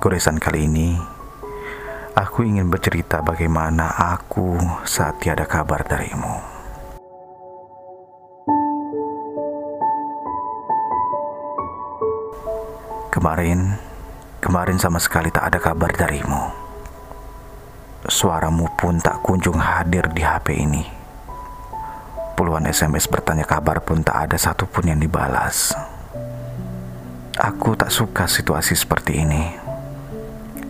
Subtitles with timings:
[0.00, 0.96] Goresan kali ini,
[2.16, 4.56] aku ingin bercerita bagaimana aku
[4.88, 6.40] saat tiada kabar darimu.
[13.12, 13.76] Kemarin,
[14.40, 16.48] kemarin sama sekali tak ada kabar darimu.
[18.08, 20.84] Suaramu pun tak kunjung hadir di HP ini.
[22.40, 25.76] Puluhan SMS bertanya kabar pun tak ada satupun yang dibalas.
[27.38, 29.54] Aku tak suka situasi seperti ini.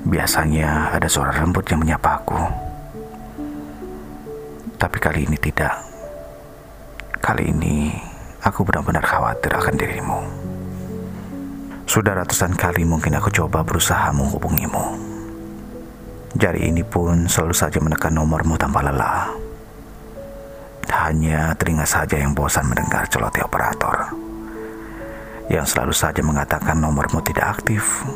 [0.05, 2.37] Biasanya ada suara lembut yang menyapa aku.
[4.77, 5.73] Tapi kali ini tidak.
[7.17, 7.97] Kali ini
[8.45, 10.21] aku benar-benar khawatir akan dirimu.
[11.89, 15.01] Sudah ratusan kali mungkin aku coba berusaha menghubungimu.
[16.37, 19.33] Jari ini pun selalu saja menekan nomormu tanpa lelah.
[20.93, 24.13] Hanya telinga saja yang bosan mendengar celoteh operator.
[25.51, 28.07] Yang selalu saja mengatakan nomormu tidak aktif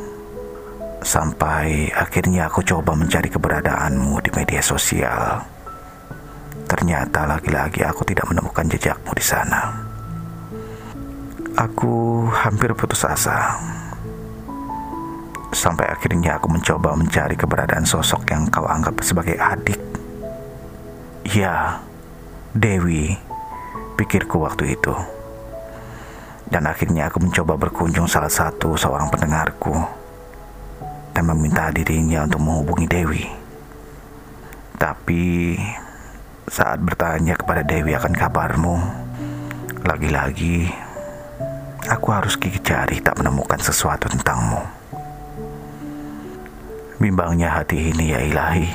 [1.04, 5.36] Sampai akhirnya aku coba mencari keberadaanmu di media sosial.
[6.64, 9.84] Ternyata lagi-lagi aku tidak menemukan jejakmu di sana.
[11.60, 13.52] Aku hampir putus asa.
[15.52, 19.78] Sampai akhirnya aku mencoba mencari keberadaan sosok yang kau anggap sebagai adik.
[21.36, 21.84] Ya,
[22.56, 23.12] Dewi,
[24.00, 25.13] pikirku waktu itu.
[26.48, 29.72] Dan akhirnya aku mencoba berkunjung salah satu seorang pendengarku
[31.14, 33.24] dan meminta dirinya untuk menghubungi Dewi.
[34.74, 35.56] Tapi
[36.50, 38.76] saat bertanya kepada Dewi akan kabarmu,
[39.86, 40.68] lagi-lagi
[41.88, 44.60] aku harus gigi cari tak menemukan sesuatu tentangmu.
[46.98, 48.68] Bimbangnya hati ini ya ilahi.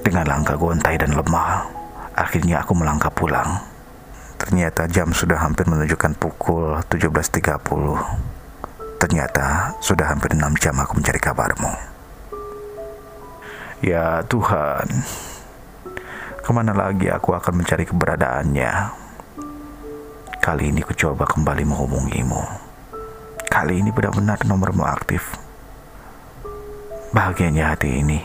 [0.00, 1.68] Dengan langkah gontai dan lemah,
[2.16, 3.69] akhirnya aku melangkah pulang.
[4.50, 7.62] Ternyata jam sudah hampir menunjukkan pukul 17.30.
[8.98, 11.70] Ternyata sudah hampir enam jam aku mencari kabarmu.
[13.78, 14.90] Ya Tuhan,
[16.42, 18.72] ke mana lagi aku akan mencari keberadaannya?
[20.42, 22.42] Kali ini ku coba kembali menghubungimu.
[23.46, 25.30] Kali ini benar-benar nomormu aktif.
[27.14, 28.18] Bahagianya hati ini.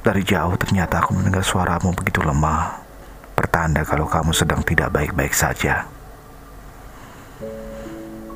[0.00, 2.87] Dari jauh ternyata aku mendengar suaramu begitu lemah.
[3.38, 5.86] Pertanda kalau kamu sedang tidak baik-baik saja.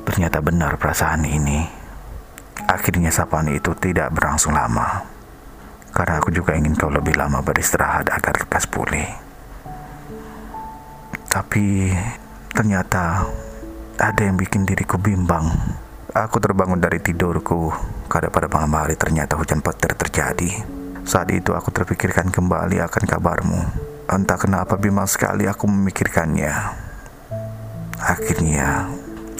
[0.07, 1.59] Ternyata benar perasaan ini.
[2.71, 5.03] Akhirnya sapaan itu tidak berlangsung lama.
[5.91, 9.11] Karena aku juga ingin kau lebih lama beristirahat agar lekas pulih.
[11.27, 11.91] Tapi
[12.55, 13.27] ternyata
[13.99, 15.51] ada yang bikin diriku bimbang.
[16.15, 17.75] Aku terbangun dari tidurku
[18.07, 20.63] karena pada malam hari ternyata hujan petir terjadi.
[21.03, 23.82] Saat itu aku terpikirkan kembali akan kabarmu.
[24.13, 26.53] Entah kenapa bimbang sekali aku memikirkannya.
[27.97, 28.93] Akhirnya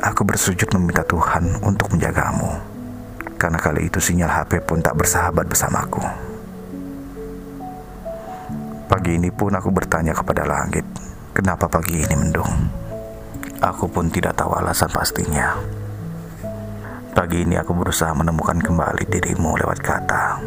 [0.04, 2.60] Aku bersujud meminta Tuhan untuk menjagamu.
[3.40, 6.04] Karena kali itu sinyal HP pun tak bersahabat bersamaku.
[8.92, 10.84] Pagi ini pun aku bertanya kepada langit,
[11.32, 12.52] kenapa pagi ini mendung?
[13.64, 15.56] Aku pun tidak tahu alasan pastinya.
[17.16, 20.44] Pagi ini aku berusaha menemukan kembali dirimu lewat kata.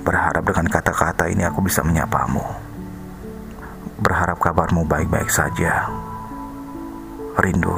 [0.00, 2.67] Berharap dengan kata-kata ini aku bisa menyapamu.
[3.98, 5.90] Berharap kabarmu baik-baik saja.
[7.42, 7.74] Rindu.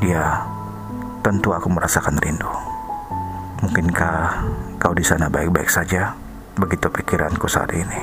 [0.00, 0.48] Ya,
[1.20, 2.48] tentu aku merasakan rindu.
[3.60, 4.44] Mungkinkah
[4.80, 6.16] kau di sana baik-baik saja?
[6.56, 8.00] Begitu pikiranku saat ini.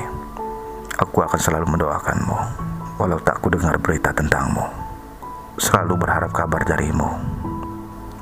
[0.98, 2.38] Aku akan selalu mendoakanmu,
[3.02, 4.62] walau tak ku dengar berita tentangmu.
[5.58, 7.10] Selalu berharap kabar darimu.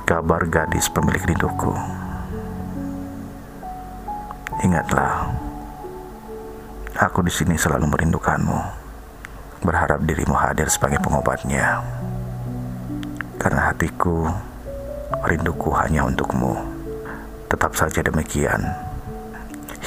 [0.09, 1.73] Kabar gadis pemilik rinduku.
[4.61, 5.40] Ingatlah,
[7.01, 8.61] aku di sini selalu merindukanmu.
[9.65, 11.81] Berharap dirimu hadir sebagai pengobatnya
[13.41, 14.29] karena hatiku
[15.25, 16.61] rinduku hanya untukmu.
[17.49, 18.61] Tetap saja demikian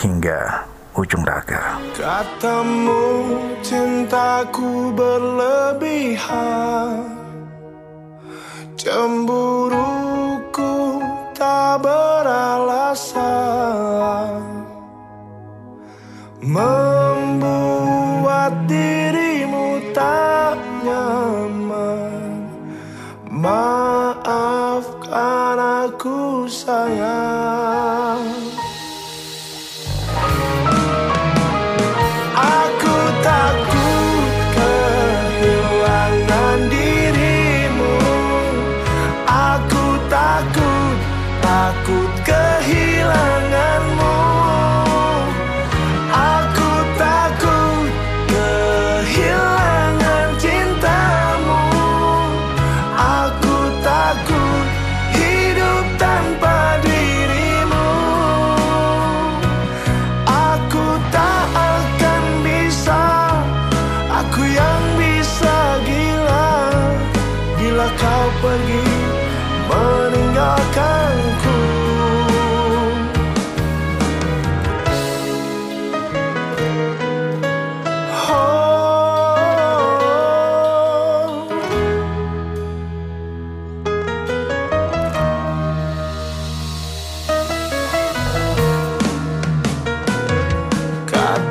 [0.02, 0.66] hingga
[0.98, 1.78] ujung raga.
[1.94, 6.28] Katamu cintaku berlebihan,
[8.78, 9.83] cemburuku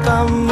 [0.04, 0.51] Come.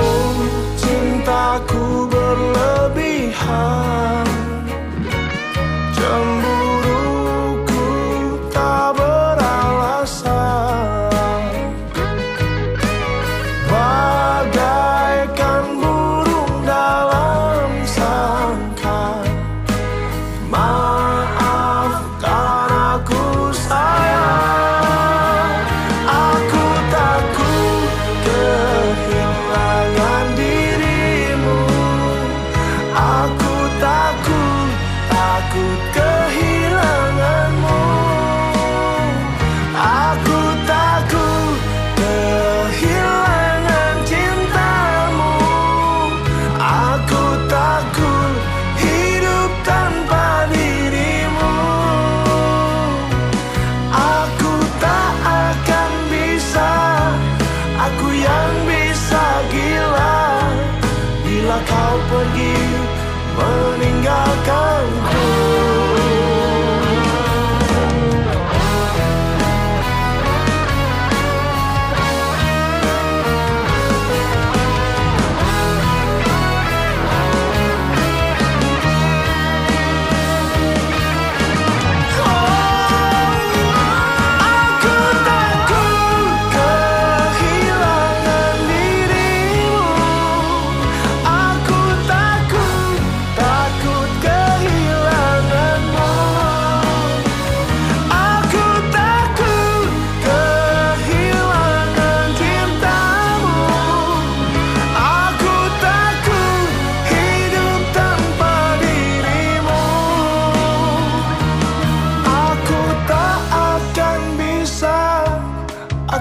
[61.69, 62.57] kau pergi
[63.37, 65.50] meninggalkanku.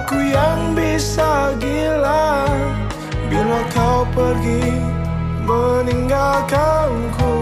[0.09, 2.49] Aku yang bisa gila
[3.29, 4.81] Bila kau pergi
[5.45, 7.38] meninggalkanku.